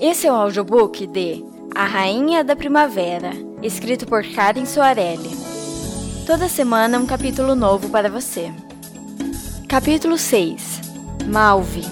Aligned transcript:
Esse 0.00 0.28
é 0.28 0.32
o 0.32 0.36
audiobook 0.36 1.08
de 1.08 1.44
A 1.74 1.84
Rainha 1.84 2.44
da 2.44 2.54
Primavera, 2.54 3.32
escrito 3.60 4.06
por 4.06 4.22
Karen 4.24 4.64
Soarelli. 4.64 5.30
Toda 6.24 6.48
semana 6.48 7.00
um 7.00 7.06
capítulo 7.06 7.56
novo 7.56 7.90
para 7.90 8.08
você. 8.08 8.52
Capítulo 9.68 10.16
6 10.16 10.80
Malve 11.26 11.82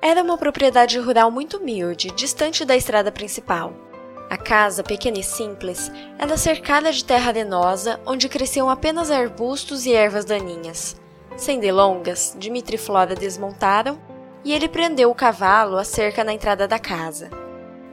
Era 0.00 0.22
uma 0.22 0.38
propriedade 0.38 0.98
rural 0.98 1.30
muito 1.30 1.58
humilde, 1.58 2.10
distante 2.16 2.64
da 2.64 2.74
estrada 2.74 3.12
principal. 3.12 3.89
Casa, 4.44 4.82
pequena 4.82 5.18
e 5.18 5.22
simples, 5.22 5.92
era 6.18 6.36
cercada 6.36 6.92
de 6.92 7.04
terra 7.04 7.28
arenosa, 7.28 8.00
onde 8.04 8.28
cresciam 8.28 8.68
apenas 8.68 9.10
arbustos 9.10 9.86
e 9.86 9.92
ervas 9.92 10.24
daninhas. 10.24 11.00
Sem 11.36 11.60
delongas, 11.60 12.34
Dimitri 12.38 12.74
e 12.74 12.78
Flora 12.78 13.14
desmontaram 13.14 13.98
e 14.44 14.52
ele 14.52 14.68
prendeu 14.68 15.10
o 15.10 15.14
cavalo 15.14 15.76
à 15.76 15.84
cerca 15.84 16.24
na 16.24 16.32
entrada 16.32 16.66
da 16.66 16.78
casa. 16.78 17.30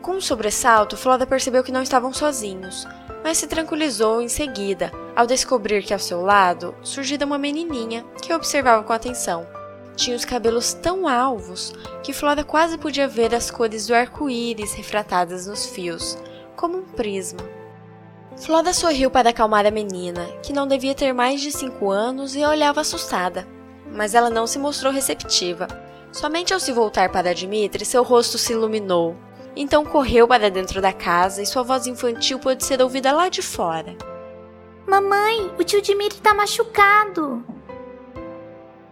Com 0.02 0.14
um 0.14 0.22
sobressalto, 0.22 0.98
Flora 0.98 1.26
percebeu 1.26 1.64
que 1.64 1.72
não 1.72 1.82
estavam 1.82 2.14
sozinhos, 2.14 2.88
mas 3.23 3.38
se 3.38 3.48
tranquilizou 3.48 4.22
em 4.22 4.30
seguida 4.30 4.92
ao 5.16 5.28
descobrir 5.28 5.84
que 5.84 5.94
ao 5.94 6.00
seu 6.00 6.22
lado 6.22 6.73
surgira 6.82 7.26
uma 7.26 7.38
menininha 7.38 8.06
que 8.22 8.34
observava 8.34 8.84
com 8.84 8.94
atenção. 8.94 9.45
Tinha 9.95 10.16
os 10.16 10.23
cabelos 10.23 10.73
tão 10.73 11.08
alvos 11.08 11.73
que 12.04 12.14
Flora 12.14 12.44
quase 12.44 12.78
podia 12.78 13.08
ver 13.08 13.34
as 13.34 13.50
cores 13.50 13.88
do 13.88 13.95
arco-íris 13.95 14.73
refratadas 14.73 15.48
nos 15.48 15.66
fios, 15.66 16.18
como 16.58 16.80
um 16.80 16.84
prisma. 16.84 17.40
Flora 18.36 18.73
sorriu 18.73 19.09
para 19.09 19.30
acalmar 19.30 19.66
a 19.66 19.72
menina, 19.72 20.26
que 20.44 20.52
não 20.52 20.68
devia 20.68 20.94
ter 20.94 21.14
mais 21.14 21.40
de 21.40 21.52
cinco 21.52 21.90
anos 21.90 22.36
e 22.36 22.44
olhava 22.44 22.81
assustada. 22.81 23.48
Mas 23.92 24.14
ela 24.14 24.30
não 24.30 24.45
se 24.45 24.59
mostrou 24.59 24.92
receptiva. 24.92 25.68
Somente 26.12 26.54
ao 26.54 26.59
se 26.59 26.72
voltar 26.72 27.09
para 27.09 27.34
Dmitri, 27.34 27.86
seu 27.86 28.04
rosto 28.04 28.38
se 28.38 28.54
iluminou. 28.54 29.16
Então 29.56 29.86
correu 29.86 30.28
para 30.28 30.52
dentro 30.52 30.81
da 30.81 30.92
casa 30.92 31.42
e 31.42 31.46
sua 31.46 31.64
voz 31.64 31.88
infantil 31.88 32.38
pôde 32.38 32.66
ser 32.66 32.81
ouvida 32.81 33.12
lá 33.12 33.30
de 33.30 33.42
fora. 33.42 33.96
Mamãe, 34.86 35.52
o 35.59 35.64
tio 35.64 35.81
Dmitri 35.81 36.18
está 36.18 36.34
machucado. 36.34 37.44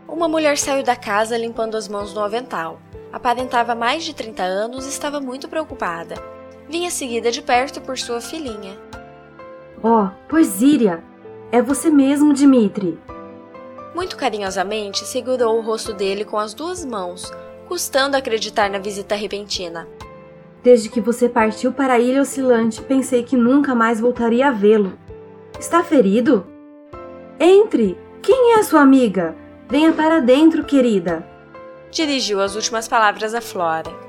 Uma 0.08 0.28
mulher 0.28 0.58
saiu 0.58 0.84
da 0.84 0.95
casa 0.95 1.38
limpando 1.38 1.76
as 1.76 1.88
mãos 1.88 2.14
no 2.14 2.22
avental. 2.22 2.80
Aparentava 3.11 3.76
mais 3.76 4.04
de 4.04 4.14
30 4.14 4.44
anos 4.44 4.86
e 4.86 4.89
estava 4.89 5.20
muito 5.20 5.48
preocupada. 5.48 6.34
Vinha 6.69 6.89
seguida 6.89 7.31
de 7.31 7.41
perto 7.41 7.81
por 7.81 7.97
sua 7.97 8.19
filhinha. 8.19 8.77
Oh, 9.83 10.08
Poesíria! 10.27 11.03
É 11.52 11.61
você 11.61 11.89
mesmo, 11.89 12.33
Dimitri! 12.33 12.99
Muito 13.94 14.17
carinhosamente 14.17 15.05
segurou 15.05 15.58
o 15.58 15.61
rosto 15.61 15.93
dele 15.93 16.25
com 16.25 16.38
as 16.38 16.53
duas 16.53 16.83
mãos, 16.83 17.31
custando 17.67 18.17
acreditar 18.17 18.69
na 18.69 18.80
visita 18.80 19.16
repentina. 19.16 19.88
Desde 20.63 20.89
que 20.89 20.99
você 20.99 21.30
partiu 21.30 21.71
para 21.71 21.93
a 21.93 21.99
Ilha 21.99 22.21
Oscilante, 22.21 22.81
pensei 22.81 23.23
que 23.23 23.38
nunca 23.38 23.75
mais 23.75 23.99
voltaria 23.99 24.47
a 24.47 24.52
vê-lo. 24.52 24.97
Está 25.59 25.83
ferido? 25.83 26.45
Entre! 27.39 27.97
Quem 28.21 28.55
é 28.58 28.63
sua 28.63 28.81
amiga? 28.81 29.36
Venha 29.69 29.93
para 29.93 30.19
dentro, 30.19 30.63
querida. 30.63 31.25
Dirigiu 31.91 32.41
as 32.41 32.55
últimas 32.55 32.88
palavras 32.88 33.36
a 33.36 33.39
Flora. 33.41 34.05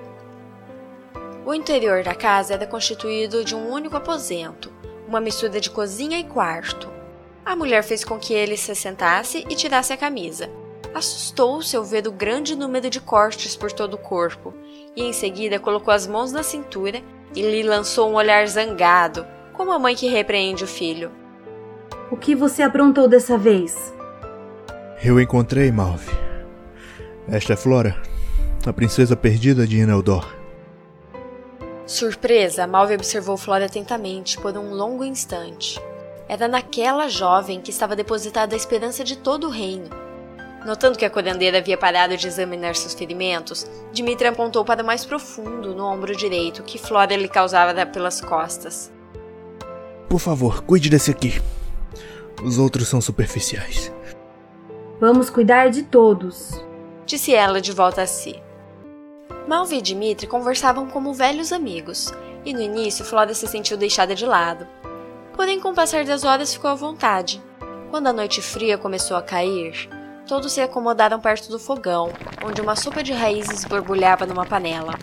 O 1.46 1.54
interior 1.54 2.02
da 2.02 2.12
casa 2.12 2.54
era 2.54 2.66
constituído 2.66 3.44
de 3.44 3.54
um 3.54 3.70
único 3.70 3.96
aposento, 3.96 4.72
uma 5.06 5.20
mistura 5.20 5.60
de 5.60 5.70
cozinha 5.70 6.18
e 6.18 6.24
quarto. 6.24 6.88
A 7.44 7.54
mulher 7.54 7.84
fez 7.84 8.02
com 8.02 8.18
que 8.18 8.34
ele 8.34 8.56
se 8.56 8.74
sentasse 8.74 9.46
e 9.48 9.54
tirasse 9.54 9.92
a 9.92 9.96
camisa. 9.96 10.50
Assustou-se 10.92 11.76
ao 11.76 11.84
ver 11.84 12.08
o 12.08 12.10
grande 12.10 12.56
número 12.56 12.90
de 12.90 13.00
cortes 13.00 13.54
por 13.54 13.70
todo 13.70 13.94
o 13.94 13.98
corpo, 13.98 14.52
e 14.96 15.04
em 15.04 15.12
seguida 15.12 15.60
colocou 15.60 15.94
as 15.94 16.04
mãos 16.04 16.32
na 16.32 16.42
cintura 16.42 17.00
e 17.32 17.42
lhe 17.42 17.62
lançou 17.62 18.10
um 18.10 18.14
olhar 18.14 18.44
zangado, 18.48 19.24
como 19.52 19.70
a 19.70 19.78
mãe 19.78 19.94
que 19.94 20.08
repreende 20.08 20.64
o 20.64 20.66
filho. 20.66 21.12
O 22.10 22.16
que 22.16 22.34
você 22.34 22.64
aprontou 22.64 23.06
dessa 23.06 23.38
vez? 23.38 23.94
Eu 25.00 25.20
encontrei 25.20 25.70
Malve. 25.70 26.10
Esta 27.28 27.52
é 27.52 27.56
Flora, 27.56 27.96
a 28.66 28.72
princesa 28.72 29.14
perdida 29.14 29.64
de 29.64 29.78
Ineldor. 29.78 30.35
Surpresa, 31.86 32.66
Malve 32.66 32.96
observou 32.96 33.36
Flora 33.36 33.66
atentamente 33.66 34.36
por 34.38 34.58
um 34.58 34.74
longo 34.74 35.04
instante. 35.04 35.80
Era 36.28 36.48
naquela 36.48 37.08
jovem 37.08 37.60
que 37.60 37.70
estava 37.70 37.94
depositada 37.94 38.56
a 38.56 38.58
esperança 38.58 39.04
de 39.04 39.16
todo 39.16 39.46
o 39.46 39.50
reino. 39.50 39.88
Notando 40.66 40.98
que 40.98 41.04
a 41.04 41.10
curandeira 41.10 41.58
havia 41.58 41.78
parado 41.78 42.16
de 42.16 42.26
examinar 42.26 42.74
seus 42.74 42.92
ferimentos, 42.92 43.64
Dimitri 43.92 44.26
apontou 44.26 44.64
para 44.64 44.82
o 44.82 44.86
mais 44.86 45.04
profundo, 45.04 45.76
no 45.76 45.84
ombro 45.84 46.16
direito, 46.16 46.64
que 46.64 46.76
Flora 46.76 47.14
lhe 47.14 47.28
causava 47.28 47.86
pelas 47.86 48.20
costas. 48.20 48.90
Por 50.08 50.18
favor, 50.18 50.62
cuide 50.62 50.90
desse 50.90 51.12
aqui. 51.12 51.40
Os 52.42 52.58
outros 52.58 52.88
são 52.88 53.00
superficiais. 53.00 53.92
Vamos 55.00 55.30
cuidar 55.30 55.70
de 55.70 55.84
todos, 55.84 56.64
disse 57.04 57.32
ela 57.32 57.60
de 57.60 57.70
volta 57.70 58.02
a 58.02 58.06
si. 58.08 58.42
Malvi 59.46 59.76
e 59.76 59.82
Dmitri 59.82 60.26
conversavam 60.26 60.88
como 60.88 61.14
velhos 61.14 61.52
amigos, 61.52 62.12
e 62.44 62.52
no 62.52 62.60
início 62.60 63.04
Flora 63.04 63.32
se 63.32 63.46
sentiu 63.46 63.76
deixada 63.76 64.14
de 64.14 64.26
lado. 64.26 64.66
Porém, 65.34 65.60
com 65.60 65.70
o 65.70 65.74
passar 65.74 66.04
das 66.04 66.24
horas 66.24 66.52
ficou 66.52 66.70
à 66.70 66.74
vontade. 66.74 67.42
Quando 67.90 68.08
a 68.08 68.12
noite 68.12 68.42
fria 68.42 68.76
começou 68.76 69.16
a 69.16 69.22
cair, 69.22 69.88
todos 70.26 70.52
se 70.52 70.60
acomodaram 70.60 71.20
perto 71.20 71.48
do 71.48 71.58
fogão, 71.58 72.10
onde 72.44 72.60
uma 72.60 72.74
sopa 72.74 73.02
de 73.02 73.12
raízes 73.12 73.64
borbulhava 73.64 74.26
numa 74.26 74.44
panela. 74.44 74.94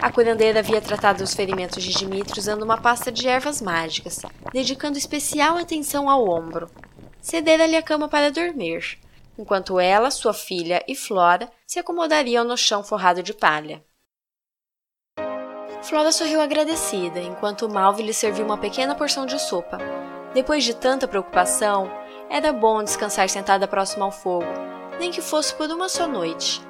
A 0.00 0.10
curandeira 0.10 0.60
havia 0.60 0.80
tratado 0.80 1.24
os 1.24 1.34
ferimentos 1.34 1.82
de 1.82 1.92
Dmitri 1.92 2.38
usando 2.38 2.62
uma 2.62 2.78
pasta 2.78 3.10
de 3.10 3.26
ervas 3.26 3.60
mágicas, 3.60 4.22
dedicando 4.52 4.98
especial 4.98 5.56
atenção 5.56 6.08
ao 6.08 6.28
ombro 6.28 6.68
cedera-lhe 7.22 7.76
a 7.76 7.82
cama 7.82 8.08
para 8.08 8.32
dormir, 8.32 8.98
enquanto 9.38 9.80
ela, 9.80 10.10
sua 10.10 10.32
filha 10.32 10.82
e 10.86 10.94
Flora 10.94 11.50
se 11.66 11.78
acomodariam 11.78 12.44
no 12.44 12.56
chão 12.56 12.82
forrado 12.82 13.22
de 13.22 13.32
palha. 13.32 13.82
Flora 15.82 16.12
sorriu 16.12 16.40
agradecida, 16.40 17.20
enquanto 17.20 17.68
Malve 17.68 18.02
lhe 18.02 18.14
serviu 18.14 18.44
uma 18.44 18.56
pequena 18.56 18.94
porção 18.94 19.26
de 19.26 19.38
sopa. 19.40 19.78
Depois 20.32 20.62
de 20.62 20.74
tanta 20.74 21.08
preocupação, 21.08 21.90
era 22.30 22.52
bom 22.52 22.82
descansar 22.82 23.28
sentada 23.28 23.66
próxima 23.66 24.04
ao 24.04 24.12
fogo, 24.12 24.46
nem 24.98 25.10
que 25.10 25.20
fosse 25.20 25.54
por 25.54 25.68
uma 25.70 25.88
só 25.88 26.06
noite. 26.06 26.62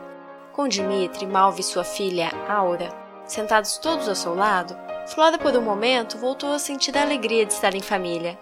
Com 0.52 0.66
Dimitri, 0.66 1.26
Malve 1.26 1.60
e 1.60 1.64
sua 1.64 1.84
filha, 1.84 2.30
Aura, 2.48 2.88
sentados 3.26 3.76
todos 3.78 4.08
ao 4.08 4.14
seu 4.14 4.34
lado, 4.34 4.76
Flora 5.08 5.36
por 5.36 5.54
um 5.56 5.62
momento 5.62 6.16
voltou 6.16 6.52
a 6.52 6.58
sentir 6.58 6.96
a 6.96 7.02
alegria 7.02 7.44
de 7.44 7.52
estar 7.52 7.74
em 7.74 7.80
família. 7.80 8.38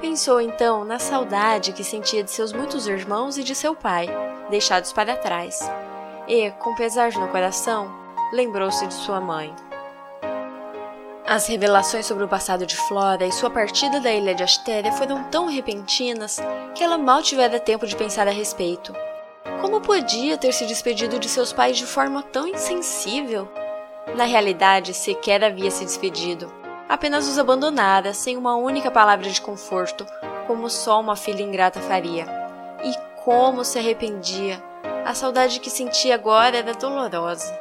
Pensou 0.00 0.40
então 0.40 0.82
na 0.82 0.98
saudade 0.98 1.74
que 1.74 1.84
sentia 1.84 2.24
de 2.24 2.30
seus 2.30 2.54
muitos 2.54 2.86
irmãos 2.86 3.36
e 3.36 3.44
de 3.44 3.54
seu 3.54 3.74
pai, 3.74 4.08
deixados 4.48 4.94
para 4.94 5.14
trás. 5.14 5.60
E, 6.26 6.50
com 6.52 6.74
pesar 6.74 7.12
no 7.12 7.28
coração, 7.28 7.92
lembrou-se 8.32 8.86
de 8.86 8.94
sua 8.94 9.20
mãe. 9.20 9.54
As 11.26 11.46
revelações 11.46 12.06
sobre 12.06 12.24
o 12.24 12.28
passado 12.28 12.64
de 12.64 12.76
Flora 12.76 13.26
e 13.26 13.32
sua 13.32 13.50
partida 13.50 14.00
da 14.00 14.10
ilha 14.10 14.34
de 14.34 14.42
Astéria 14.42 14.90
foram 14.90 15.22
tão 15.24 15.48
repentinas 15.48 16.40
que 16.74 16.82
ela 16.82 16.96
mal 16.96 17.22
tivera 17.22 17.60
tempo 17.60 17.86
de 17.86 17.94
pensar 17.94 18.26
a 18.26 18.32
respeito. 18.32 18.94
Como 19.60 19.82
podia 19.82 20.38
ter 20.38 20.52
se 20.52 20.64
despedido 20.64 21.18
de 21.18 21.28
seus 21.28 21.52
pais 21.52 21.76
de 21.76 21.84
forma 21.84 22.22
tão 22.22 22.48
insensível? 22.48 23.46
Na 24.16 24.24
realidade, 24.24 24.94
sequer 24.94 25.44
havia 25.44 25.70
se 25.70 25.84
despedido 25.84 26.59
apenas 26.90 27.28
os 27.28 27.38
abandonara 27.38 28.12
sem 28.12 28.36
uma 28.36 28.56
única 28.56 28.90
palavra 28.90 29.30
de 29.30 29.40
conforto, 29.40 30.04
como 30.48 30.68
só 30.68 30.98
uma 30.98 31.14
filha 31.14 31.40
ingrata 31.40 31.80
faria. 31.80 32.26
E 32.82 32.92
como 33.22 33.64
se 33.64 33.78
arrependia! 33.78 34.60
A 35.04 35.14
saudade 35.14 35.60
que 35.60 35.70
sentia 35.70 36.16
agora 36.16 36.56
era 36.56 36.74
dolorosa. 36.74 37.56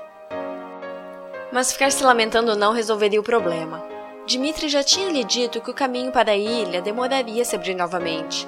Mas 1.54 1.72
ficar 1.72 1.92
se 1.92 2.04
lamentando 2.04 2.56
não 2.56 2.74
resolveria 2.74 3.20
o 3.20 3.24
problema. 3.24 3.84
Dimitri 4.26 4.68
já 4.68 4.84
tinha 4.84 5.12
lhe 5.12 5.24
dito 5.24 5.62
que 5.62 5.70
o 5.70 5.76
caminho 5.76 6.12
para 6.12 6.32
a 6.32 6.36
ilha 6.36 6.82
demoraria 6.82 7.44
a 7.44 7.46
se 7.46 7.56
abrir 7.56 7.76
novamente. 7.76 8.48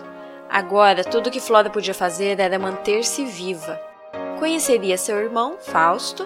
Agora, 0.50 1.04
tudo 1.04 1.28
o 1.28 1.32
que 1.32 1.40
Flora 1.40 1.70
podia 1.70 1.94
fazer 1.94 2.40
era 2.40 2.58
manter-se 2.58 3.24
viva. 3.24 3.80
Conheceria 4.40 4.98
seu 4.98 5.18
irmão, 5.20 5.58
Fausto, 5.60 6.26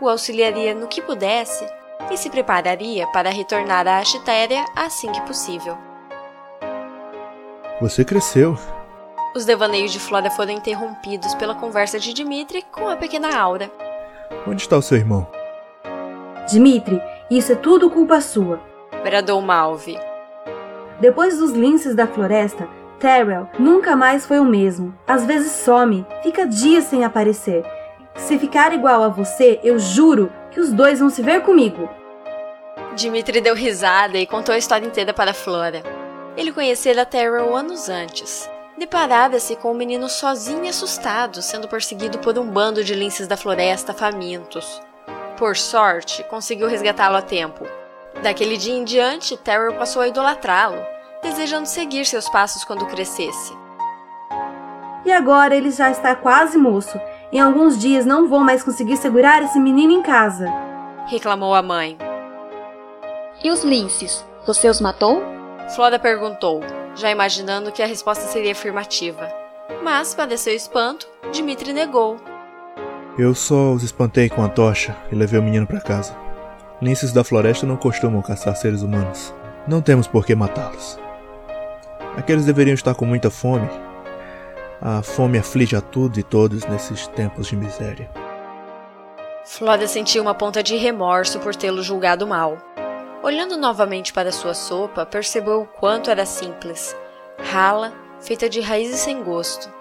o 0.00 0.08
auxiliaria 0.08 0.74
no 0.74 0.86
que 0.86 1.02
pudesse 1.02 1.66
e 2.10 2.16
se 2.16 2.30
prepararia 2.30 3.06
para 3.08 3.30
retornar 3.30 3.86
à 3.86 3.98
Astéria 3.98 4.64
assim 4.74 5.10
que 5.12 5.20
possível. 5.22 5.76
Você 7.80 8.04
cresceu. 8.04 8.56
Os 9.34 9.44
devaneios 9.44 9.92
de 9.92 10.00
Flora 10.00 10.30
foram 10.30 10.52
interrompidos 10.52 11.34
pela 11.34 11.54
conversa 11.54 11.98
de 11.98 12.14
Dimitri 12.14 12.62
com 12.72 12.88
a 12.88 12.96
pequena 12.96 13.36
Aura. 13.36 13.70
Onde 14.46 14.62
está 14.62 14.76
o 14.78 14.82
seu 14.82 14.96
irmão? 14.96 15.26
Dimitri, 16.48 17.02
isso 17.30 17.52
é 17.52 17.56
tudo 17.56 17.90
culpa 17.90 18.20
sua. 18.20 18.60
bradou 19.02 19.42
Malve. 19.42 19.98
Depois 21.00 21.38
dos 21.38 21.50
linces 21.50 21.94
da 21.94 22.06
floresta, 22.06 22.66
Terrell 22.98 23.48
nunca 23.58 23.94
mais 23.94 24.24
foi 24.24 24.38
o 24.40 24.44
mesmo. 24.44 24.94
Às 25.06 25.26
vezes 25.26 25.52
some, 25.52 26.06
fica 26.22 26.46
dias 26.46 26.84
sem 26.84 27.04
aparecer. 27.04 27.64
Se 28.14 28.38
ficar 28.38 28.72
igual 28.72 29.02
a 29.02 29.08
você, 29.08 29.60
eu 29.62 29.78
juro 29.78 30.32
que 30.56 30.60
os 30.60 30.72
dois 30.72 31.00
vão 31.00 31.10
se 31.10 31.20
ver 31.20 31.42
comigo. 31.42 31.86
Dimitri 32.94 33.42
deu 33.42 33.54
risada 33.54 34.16
e 34.16 34.26
contou 34.26 34.54
a 34.54 34.58
história 34.58 34.86
inteira 34.86 35.12
para 35.12 35.34
Flora. 35.34 35.82
Ele 36.34 36.50
conhecera 36.50 37.04
Terrell 37.04 37.54
anos 37.54 37.90
antes. 37.90 38.48
Deparara-se 38.78 39.54
com 39.56 39.68
o 39.68 39.70
um 39.72 39.74
menino 39.74 40.08
sozinho 40.08 40.64
e 40.64 40.68
assustado, 40.70 41.42
sendo 41.42 41.68
perseguido 41.68 42.18
por 42.20 42.38
um 42.38 42.50
bando 42.50 42.82
de 42.82 42.94
linces 42.94 43.26
da 43.28 43.36
floresta 43.36 43.92
famintos. 43.92 44.80
Por 45.36 45.58
sorte, 45.58 46.24
conseguiu 46.24 46.68
resgatá-lo 46.68 47.16
a 47.16 47.22
tempo. 47.22 47.66
Daquele 48.22 48.56
dia 48.56 48.76
em 48.76 48.84
diante, 48.84 49.36
Terrell 49.36 49.74
passou 49.74 50.00
a 50.00 50.08
idolatrá-lo, 50.08 50.82
desejando 51.22 51.66
seguir 51.66 52.06
seus 52.06 52.30
passos 52.30 52.64
quando 52.64 52.86
crescesse. 52.86 53.52
E 55.04 55.12
agora 55.12 55.54
ele 55.54 55.70
já 55.70 55.90
está 55.90 56.16
quase 56.16 56.56
moço. 56.56 56.98
Em 57.32 57.40
alguns 57.40 57.76
dias 57.78 58.06
não 58.06 58.28
vou 58.28 58.40
mais 58.40 58.62
conseguir 58.62 58.96
segurar 58.96 59.42
esse 59.42 59.58
menino 59.58 59.92
em 59.92 60.02
casa. 60.02 60.46
Reclamou 61.06 61.54
a 61.54 61.62
mãe. 61.62 61.98
E 63.42 63.50
os 63.50 63.64
linces? 63.64 64.24
Você 64.46 64.68
os 64.68 64.80
matou? 64.80 65.22
Flora 65.74 65.98
perguntou, 65.98 66.60
já 66.94 67.10
imaginando 67.10 67.72
que 67.72 67.82
a 67.82 67.86
resposta 67.86 68.24
seria 68.26 68.52
afirmativa. 68.52 69.28
Mas, 69.82 70.14
para 70.14 70.36
seu 70.36 70.54
espanto, 70.54 71.08
Dimitri 71.32 71.72
negou. 71.72 72.16
Eu 73.18 73.34
só 73.34 73.72
os 73.72 73.82
espantei 73.82 74.28
com 74.28 74.44
a 74.44 74.48
tocha 74.48 74.96
e 75.10 75.14
levei 75.14 75.40
o 75.40 75.42
menino 75.42 75.66
para 75.66 75.80
casa. 75.80 76.16
Linces 76.80 77.12
da 77.12 77.24
floresta 77.24 77.66
não 77.66 77.76
costumam 77.76 78.22
caçar 78.22 78.54
seres 78.54 78.82
humanos. 78.82 79.34
Não 79.66 79.80
temos 79.80 80.06
por 80.06 80.24
que 80.24 80.34
matá-los. 80.34 80.98
Aqueles 82.16 82.46
deveriam 82.46 82.74
estar 82.74 82.94
com 82.94 83.04
muita 83.04 83.30
fome. 83.30 83.68
A 84.80 85.02
fome 85.02 85.38
aflige 85.38 85.74
a 85.74 85.80
tudo 85.80 86.18
e 86.18 86.22
todos 86.22 86.64
nesses 86.66 87.06
tempos 87.08 87.46
de 87.46 87.56
miséria. 87.56 88.10
Flora 89.44 89.86
sentiu 89.86 90.22
uma 90.22 90.34
ponta 90.34 90.62
de 90.62 90.76
remorso 90.76 91.38
por 91.38 91.54
tê-lo 91.54 91.82
julgado 91.82 92.26
mal. 92.26 92.58
Olhando 93.22 93.56
novamente 93.56 94.12
para 94.12 94.32
sua 94.32 94.54
sopa, 94.54 95.06
percebeu 95.06 95.62
o 95.62 95.66
quanto 95.66 96.10
era 96.10 96.26
simples, 96.26 96.94
rala, 97.38 97.92
feita 98.20 98.48
de 98.48 98.60
raízes 98.60 99.00
sem 99.00 99.22
gosto. 99.22 99.72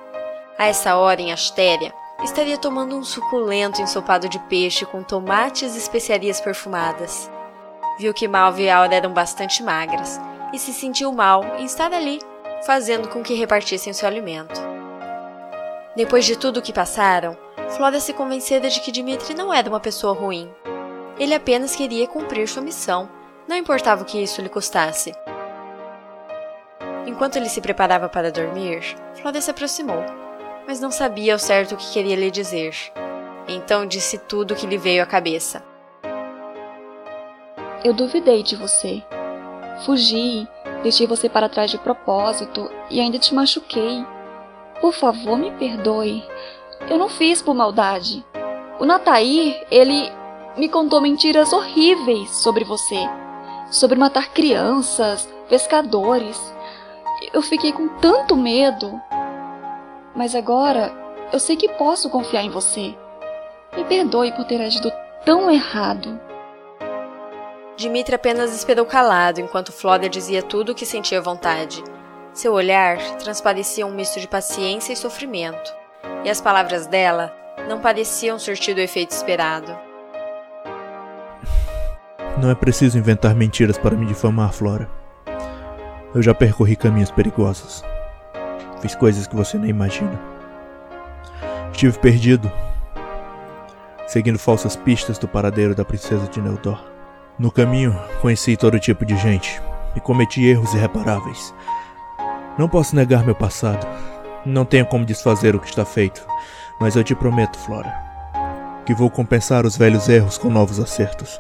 A 0.57 0.68
essa 0.68 0.95
hora, 0.95 1.21
em 1.21 1.33
Astéria, 1.33 1.94
estaria 2.24 2.57
tomando 2.57 2.95
um 2.95 3.03
suculento 3.03 3.81
ensopado 3.81 4.30
de 4.30 4.39
peixe 4.48 4.86
com 4.86 5.03
tomates 5.03 5.75
e 5.75 5.77
especiarias 5.77 6.39
perfumadas. 6.39 7.30
Viu 8.00 8.13
que 8.13 8.27
Malva 8.27 8.62
e 8.62 8.69
Aura 8.69 8.95
eram 8.95 9.13
bastante 9.13 9.62
magras 9.62 10.19
e 10.53 10.59
se 10.59 10.74
sentiu 10.74 11.12
mal 11.12 11.44
em 11.57 11.65
estar 11.65 11.91
ali, 11.91 12.19
fazendo 12.65 13.09
com 13.09 13.21
que 13.21 13.33
repartissem 13.33 13.94
seu 13.94 14.07
alimento. 14.07 14.64
Depois 15.95 16.25
de 16.25 16.36
tudo 16.36 16.57
o 16.57 16.62
que 16.62 16.74
passaram, 16.74 17.38
Flora 17.69 18.00
se 18.00 18.13
convencera 18.13 18.69
de 18.69 18.80
que 18.81 18.92
Dimitri 18.92 19.33
não 19.33 19.53
era 19.53 19.69
uma 19.69 19.80
pessoa 19.80 20.13
ruim. 20.13 20.51
Ele 21.18 21.33
apenas 21.33 21.75
queria 21.75 22.07
cumprir 22.07 22.47
sua 22.47 22.62
missão 22.62 23.09
não 23.47 23.56
importava 23.56 24.01
o 24.01 24.06
que 24.06 24.21
isso 24.21 24.42
lhe 24.42 24.50
custasse. 24.50 25.13
Enquanto 27.06 27.36
ele 27.36 27.50
se 27.50 27.62
preparava 27.62 28.09
para 28.09 28.31
dormir, 28.31 28.81
Flora 29.13 29.39
se 29.39 29.51
aproximou, 29.51 30.03
mas 30.68 30.80
não 30.80 30.89
sabia 30.89 31.33
ao 31.33 31.39
certo 31.39 31.74
o 31.74 31.77
que 31.77 31.92
queria 31.92 32.15
lhe 32.15 32.31
dizer. 32.31 32.75
Então 33.48 33.86
disse 33.86 34.18
tudo 34.18 34.53
o 34.53 34.56
que 34.56 34.65
lhe 34.65 34.77
veio 34.77 35.03
à 35.03 35.06
cabeça. 35.06 35.63
Eu 37.83 37.94
duvidei 37.94 38.41
de 38.41 38.56
você. 38.56 39.03
Fugi, 39.86 40.48
deixei 40.81 41.06
você 41.06 41.30
para 41.30 41.50
trás 41.50 41.69
de 41.69 41.77
propósito 41.77 42.71
e 42.89 43.00
ainda 43.00 43.19
te 43.19 43.36
machuquei. 43.36 44.03
Por 44.81 44.94
favor, 44.94 45.38
me 45.38 45.51
perdoe. 45.51 46.24
Eu 46.89 46.98
não 46.98 47.10
fiz 47.10 47.42
por 47.42 47.54
maldade. 47.54 48.25
O 48.80 48.86
Natair, 48.86 49.66
ele 49.72 50.12
me 50.57 50.69
contou 50.69 51.01
mentiras 51.01 51.54
horríveis 51.54 52.30
sobre 52.30 52.63
você 52.63 53.07
sobre 53.69 53.98
matar 53.98 54.30
crianças, 54.30 55.27
pescadores. 55.50 56.39
Eu 57.33 57.42
fiquei 57.42 57.72
com 57.72 57.88
tanto 58.00 58.36
medo. 58.36 59.00
Mas 60.16 60.36
agora 60.36 60.94
eu 61.33 61.39
sei 61.39 61.56
que 61.56 61.69
posso 61.69 62.10
confiar 62.10 62.44
em 62.44 62.50
você. 62.50 62.95
Me 63.75 63.83
perdoe 63.83 64.31
por 64.31 64.45
ter 64.45 64.62
agido 64.62 64.92
tão 65.25 65.50
errado. 65.51 66.19
Dimitri 67.75 68.16
apenas 68.16 68.56
esperou 68.56 68.86
calado 68.86 69.42
enquanto 69.42 69.74
Flória 69.74 70.07
dizia 70.07 70.42
tudo 70.42 70.72
o 70.72 70.75
que 70.75 70.86
sentia 70.86 71.22
vontade. 71.22 71.83
Seu 72.36 72.52
olhar 72.52 72.98
transparecia 73.24 73.88
um 73.88 73.94
misto 73.94 74.20
de 74.20 74.28
paciência 74.28 74.92
e 74.92 74.98
sofrimento, 74.98 75.74
e 76.26 76.30
as 76.30 76.42
palavras 76.42 76.86
dela 76.86 77.34
não 77.70 77.80
pareciam 77.80 78.38
surtir 78.38 78.76
o 78.76 78.82
efeito 78.82 79.12
esperado. 79.12 79.74
Não 82.38 82.52
é 82.52 82.56
preciso 82.56 82.98
inventar 82.98 83.34
mentiras 83.34 83.78
para 83.78 83.96
me 83.96 84.06
difamar, 84.06 84.52
Flora. 84.52 84.90
Eu 86.14 86.22
já 86.22 86.34
percorri 86.34 86.76
caminhos 86.76 87.10
perigosos. 87.10 87.82
Fiz 88.82 88.94
coisas 88.94 89.26
que 89.26 89.36
você 89.36 89.58
nem 89.58 89.70
imagina. 89.70 90.20
Estive 91.72 91.98
perdido, 91.98 92.52
seguindo 94.06 94.38
falsas 94.38 94.76
pistas 94.76 95.18
do 95.18 95.30
paradeiro 95.30 95.74
da 95.74 95.86
princesa 95.86 96.28
de 96.28 96.42
Neldor. 96.42 96.84
No 97.40 97.50
caminho, 97.50 97.98
conheci 98.22 98.58
todo 98.58 98.78
tipo 98.78 99.06
de 99.06 99.16
gente 99.16 99.62
e 99.96 100.02
cometi 100.02 100.46
erros 100.46 100.74
irreparáveis. 100.74 101.54
Não 102.57 102.69
posso 102.69 102.96
negar 102.96 103.25
meu 103.25 103.36
passado. 103.36 103.86
Não 104.46 104.63
tenho 104.63 104.86
como 104.86 105.06
desfazer 105.06 105.56
o 105.56 105.60
que 105.60 105.68
está 105.68 105.84
feito, 105.84 106.25
mas 106.80 106.96
eu 106.96 107.04
te 107.04 107.16
prometo, 107.16 107.57
Flora, 107.57 107.92
que 108.86 108.94
vou 108.94 109.10
compensar 109.10 109.66
os 109.66 109.75
velhos 109.75 110.07
erros 110.07 110.38
com 110.38 110.50
novos 110.50 110.80
acertos. 110.80 111.40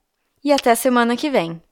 e 0.43 0.53
até 0.53 0.75
semana 0.75 1.17
que 1.17 1.31
vem. 1.31 1.63